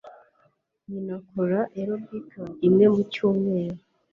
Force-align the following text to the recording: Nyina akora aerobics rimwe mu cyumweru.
Nyina 0.87 1.13
akora 1.19 1.59
aerobics 1.67 2.37
rimwe 2.61 2.85
mu 2.93 3.01
cyumweru. 3.13 3.79